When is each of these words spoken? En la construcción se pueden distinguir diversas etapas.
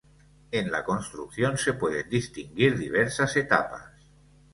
En 0.49 0.71
la 0.71 0.83
construcción 0.83 1.59
se 1.59 1.73
pueden 1.73 2.09
distinguir 2.09 2.75
diversas 2.75 3.37
etapas. 3.37 3.85